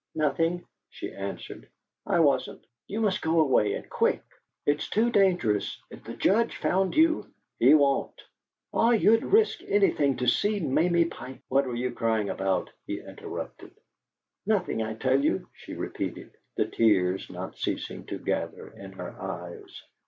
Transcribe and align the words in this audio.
"Nothing," 0.15 0.65
she 0.89 1.13
answered. 1.13 1.69
"I 2.07 2.21
wasn't. 2.21 2.65
You 2.87 3.01
must 3.01 3.21
go 3.21 3.39
away, 3.39 3.73
and 3.75 3.87
quick. 3.87 4.23
It's 4.65 4.89
too 4.89 5.11
dangerous. 5.11 5.79
If 5.91 6.03
the 6.05 6.15
Judge 6.15 6.55
found 6.57 6.95
you" 6.95 7.31
"He 7.59 7.75
won't!" 7.75 8.19
"Ah, 8.73 8.93
you'd 8.93 9.21
risk 9.23 9.61
anything 9.61 10.17
to 10.17 10.25
see 10.27 10.59
Mamie 10.59 11.05
Pike" 11.05 11.43
"What 11.49 11.67
were 11.67 11.75
you 11.75 11.91
crying 11.91 12.31
about?" 12.31 12.71
he 12.87 12.99
interrupted. 12.99 13.75
"Nothing, 14.43 14.81
I 14.81 14.95
tell 14.95 15.23
you!" 15.23 15.47
she 15.53 15.75
repeated, 15.75 16.31
the 16.57 16.65
tears 16.65 17.29
not 17.29 17.59
ceasing 17.59 18.03
to 18.07 18.17
gather 18.17 18.69
in 18.69 18.93
her 18.93 19.11
eyes. 19.21 19.83